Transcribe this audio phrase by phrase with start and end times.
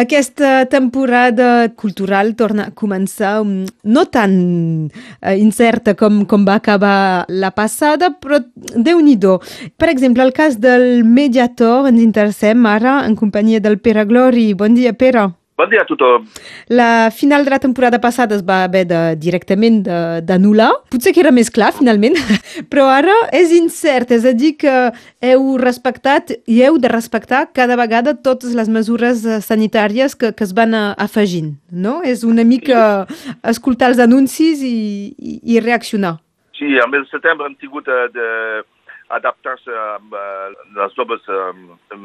[0.00, 4.32] Aquesta temporada cultural torna a començar mm, no tan
[4.88, 8.40] eh, incerta com, com va acabar la passada, però
[8.76, 14.06] déu nhi Per exemple, el cas del Mediator ens interessem ara en companyia del Pere
[14.06, 14.54] Glori.
[14.54, 15.39] Bon dia, Pere.
[15.60, 16.24] Bon dia a tothom.
[16.72, 19.82] La final de la temporada passada es va haver de, directament
[20.24, 20.70] d'anul·lar.
[20.88, 22.16] Potser que era més clar, finalment,
[22.72, 24.76] però ara és incert, és a dir que
[25.20, 30.48] heu respectat i heu de respectar cada vegada totes les mesures eh, sanitàries que, que
[30.48, 31.98] es van eh, afegint, no?
[32.00, 33.04] És una mica
[33.44, 36.16] escoltar els anuncis i, i, i reaccionar.
[36.56, 38.30] Sí, al mes de setembre hem tingut de, de
[39.16, 41.26] adaptar-se uh, les noves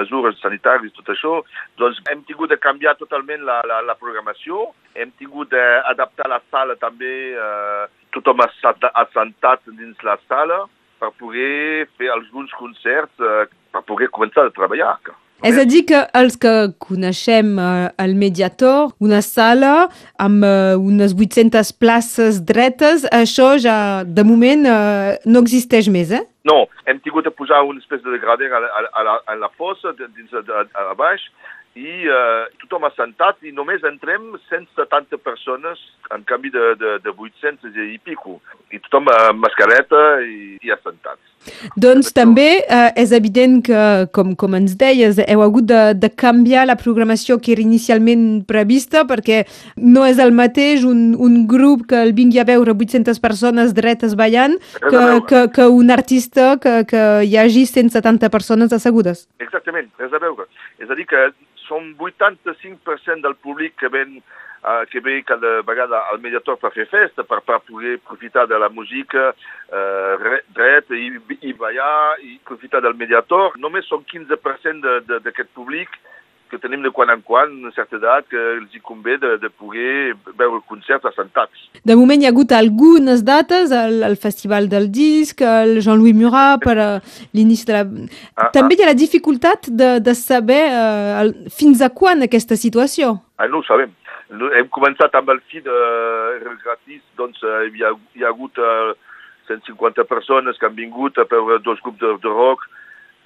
[0.00, 1.38] mesures sanitàries, tot això,
[1.80, 6.76] doncs hem tingut de canviar totalment la, la, la programació, hem tingut d'adaptar la sala
[6.80, 10.64] també, uh, tothom assentat dins la sala
[11.00, 14.98] per poder fer alguns concerts, uh, per poder començar a treballar.
[15.40, 16.50] És a dir, que els que
[16.84, 19.88] coneixem eh, el Mediator, una sala
[20.20, 26.26] amb eh, unes 800 places dretes, això ja de moment eh, no existeix més, eh?
[26.48, 29.50] No, hem tingut de posar una espècie de grader a, a, a, la, a la
[29.58, 31.26] fossa, dins a, a, a baix,
[31.78, 35.78] i eh, tothom assentat i només entrem 170 persones
[36.10, 38.40] en canvi de, de, de 800 i pico.
[38.74, 41.22] I tothom amb mascareta i, i assentats.
[41.80, 43.82] Doncs també eh, és evident que,
[44.12, 49.06] com, com ens deies, heu hagut de, de canviar la programació que era inicialment prevista
[49.08, 49.44] perquè
[49.78, 54.18] no és el mateix un, un grup que el vingui a veure 800 persones dretes
[54.18, 59.26] ballant que, que, que un artista que, que hi hagi 170 persones assegudes.
[59.42, 60.46] Exactament, és a veure.
[60.78, 61.30] És a dir que
[61.66, 66.86] som 85% del públic que ven uh, que ve cada vegada al Mediator per fer
[66.90, 72.82] festa, per, per poder profitar de la música uh, dret i, i ballar i profitar
[72.84, 73.56] del Mediator.
[73.58, 76.00] Només són 15% d'aquest públic
[76.50, 79.50] que tenim de quan en quan, una certa edat, que els hi convé de, de
[79.50, 81.68] poder veure el concert assentats.
[81.86, 86.62] De moment hi ha hagut algunes dates, el, el Festival del Disc, el Jean-Louis Murat,
[86.64, 87.84] per uh, l'inici de la...
[88.34, 88.80] Ah, També ah.
[88.80, 93.14] hi ha la dificultat de, de saber uh, el, fins a quan aquesta situació.
[93.38, 93.94] Ah, no ho sabem.
[94.30, 98.92] Hem començat amb el de uh, gratis, doncs uh, hi, ha, hi ha hagut uh,
[99.50, 102.66] 150 persones que han vingut a veure dos grups de, de rock,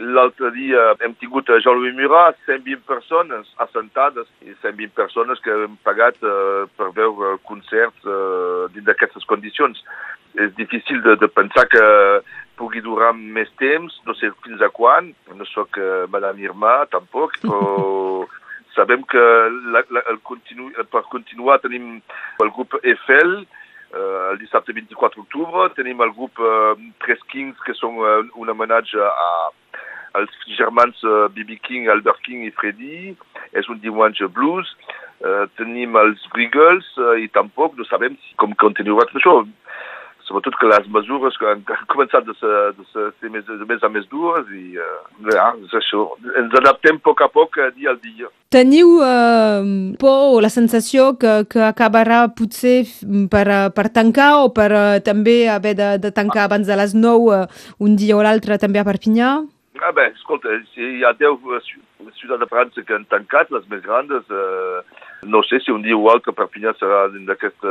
[0.03, 5.77] L'altre dia hem tingut a Jean-Louis Murat 120 persones assentades i 120 persones que hem
[5.87, 9.79] pagat uh, per veure concerts uh, dins d'aquestes condicions.
[10.35, 11.85] És difícil de, de pensar que
[12.59, 17.39] pugui durar més temps, no sé fins a quan, no sóc uh, Madame Irma tampoc,
[17.47, 18.27] però
[18.75, 19.25] sabem que
[19.71, 22.01] la, la, el continu, per continuar tenim
[22.43, 23.45] el grup Eiffel,
[23.95, 26.73] Uh, el dissabte 24 d'octubre tenim el grup uh,
[27.05, 29.27] Tres Kings, que són uh, un homenatge a,
[30.19, 31.59] els germans uh, B.B.
[31.67, 33.15] King, Albert King i Freddy,
[33.57, 34.71] és un diumenge blues,
[35.25, 39.37] uh, tenim els Briggles uh, i tampoc no sabem si, com continuarà tot això.
[40.25, 41.61] Sobretot que les mesures que han
[41.93, 45.03] començat de ser, de ser més, de més a més dures i uh,
[45.35, 46.07] ja, és això.
[46.41, 48.31] Ens adaptem a poc a poc uh, dia al dia.
[48.55, 49.61] Teniu uh,
[50.01, 52.85] por o la sensació que, que acabarà potser
[53.31, 53.45] per,
[53.77, 57.67] per tancar o per uh, també haver de, de tancar abans de les 9 uh,
[57.85, 59.35] un dia o l'altre també a Perpinyà?
[59.85, 61.43] Ah, bé, escolta, si hi ha 10
[62.17, 65.97] ciutats de França que han tancat, les més grandes, eh, no sé si un dia
[65.97, 67.67] o altre Perpinyà serà d'aquest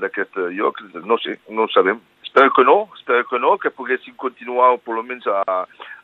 [0.00, 1.98] d'aquest lloc, no sé, no ho sabem.
[2.24, 5.42] Espero que no, espero que no, que poguessin continuar, almenys a,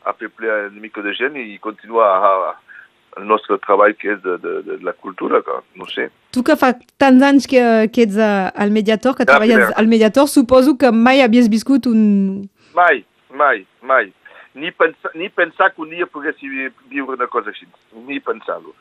[0.05, 2.83] a ple una mica de gent i continuar a, a,
[3.21, 6.11] el nostre treball que és de, de, de la cultura, que no sé.
[6.37, 10.77] Tu que fa tants anys que, que ets al Mediator, que treballes al Mediator, suposo
[10.77, 12.45] que mai havies viscut un...
[12.77, 13.01] Mai,
[13.33, 14.13] mai, mai
[14.55, 16.49] ni pensar, ni pensar que un dia poguessi
[16.89, 17.67] viure una cosa així,
[18.07, 18.75] ni pensar-lo.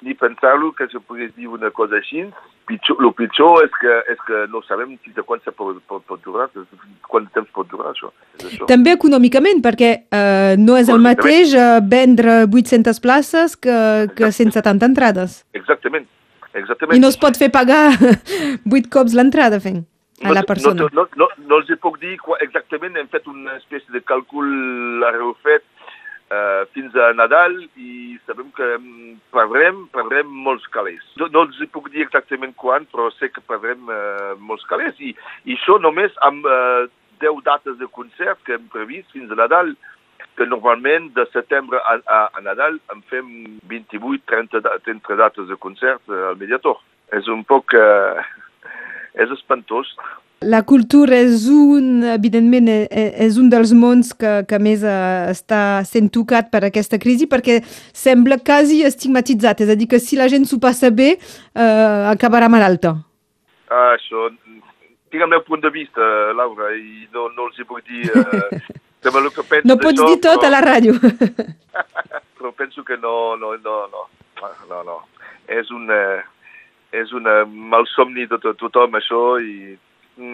[0.00, 2.24] Ni pensar-lo que se pogués viure una cosa així.
[2.68, 6.04] Pitjor, el pitjor és que, és que no sabem fins a quan se pot, pot,
[6.08, 6.46] pot durar,
[7.10, 8.08] quant temps pot durar això.
[8.38, 8.68] això.
[8.70, 13.76] També econòmicament, perquè eh, no és el mateix eh, vendre 800 places que,
[14.16, 15.42] que 170 entrades.
[15.52, 16.08] Exactament.
[16.54, 16.96] Exactament.
[16.96, 17.90] I no es pot fer pagar
[18.80, 19.84] 8 cops l'entrada fent
[20.22, 20.82] a la persona.
[20.82, 24.48] No, no, no, no els puc dir exactament, hem fet una espècie de càlcul
[25.00, 25.64] l'arreu fet
[26.30, 28.68] uh, fins a Nadal i sabem que
[29.34, 31.04] perdrem, perdrem molts calés.
[31.20, 35.14] No, no els puc dir exactament quan, però sé que perdrem uh, molts calés i,
[35.46, 36.84] i això només amb uh,
[37.20, 39.74] 10 dates de concert que hem previst fins a Nadal
[40.38, 43.32] que normalment de setembre a, a, a Nadal en fem
[43.68, 46.78] 28-30 30 dates de concert al Mediator.
[47.16, 47.74] És un poc...
[47.76, 48.22] Uh,
[49.20, 49.90] és espantós.
[50.40, 55.26] La cultura és un, evidentment, e- e- és un dels mons que, que més eh,
[55.34, 57.58] està sent tocat per aquesta crisi perquè
[57.92, 62.48] sembla quasi estigmatitzat, és a dir, que si la gent s'ho passa bé, eh, acabarà
[62.48, 62.94] malalta.
[63.68, 64.30] Ah, això,
[65.12, 66.00] tinc el meu punt de vista,
[66.32, 68.60] Laura, i no, no els hi puc dir eh,
[69.20, 70.96] el que penso No pots dir tot però, a la ràdio.
[72.40, 74.08] però penso que no, no, no, no,
[74.72, 74.98] no, no.
[75.48, 76.22] És un, eh,
[76.92, 79.76] és un eh, malsomni de tot, tothom, això, i,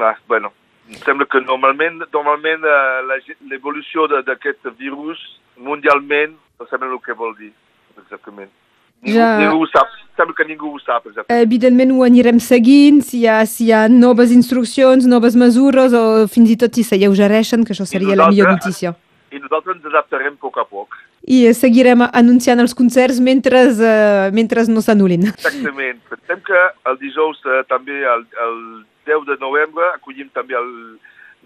[0.00, 0.52] ah, bueno,
[0.88, 5.20] em sembla que normalment, normalment eh, l'evolució d'aquest virus
[5.56, 7.52] mundialment no sembla el que vol dir,
[7.98, 8.50] exactament.
[9.02, 9.38] Ningú, Ja.
[9.38, 11.42] ningú ho sap, sembla que ningú ho sap, exactament.
[11.44, 16.26] Evidentment ho anirem seguint, si hi, ha, si hi ha noves instruccions, noves mesures o
[16.32, 18.94] fins i tot si s'alleugereixen, que això seria la millor notícia.
[19.30, 20.96] I nosaltres ens adaptarem a poc a poc.
[21.26, 25.26] I eh, seguirem anunciant els concerts mentre, eh, mentre no s'anulin.
[25.32, 25.98] Exactament.
[26.10, 28.58] Pensem que el dijous eh, també, el, el
[29.10, 30.70] 10 de novembre, acollim també el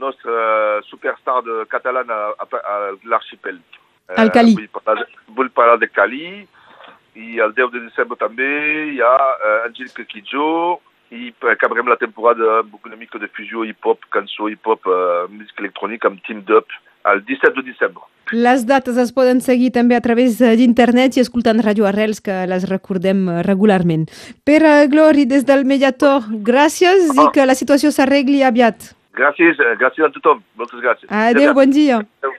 [0.00, 2.76] nostre eh, superstar de català a, a, a
[3.08, 3.60] l'arxipel.
[4.08, 4.56] Eh, Al Cali.
[4.58, 6.30] Vull parlar, vull parlar de Cali,
[7.16, 8.48] i el 10 de desembre també
[8.92, 10.80] hi ha eh, Angelique Kidjo,
[11.10, 15.64] i eh, acabarem la temporada amb una mica de fusió hip-hop, cançó hip-hop, eh, música
[15.64, 16.70] electrònica amb Team Dup,
[17.12, 18.04] el 17 de desembre.
[18.32, 22.46] Les dates es poden seguir també a través eh, d'internet i escoltant Ràdio Arrels, que
[22.46, 24.04] les recordem eh, regularment.
[24.44, 27.30] Pere Glori, des del Mediator, gràcies i Ah.
[27.34, 28.94] que la situació s'arregli aviat.
[29.18, 30.42] Gràcies, eh, gràcies a tothom.
[30.56, 31.08] Moltes gràcies.
[31.10, 31.96] Adéu, bon dia.
[31.98, 32.32] Adéu.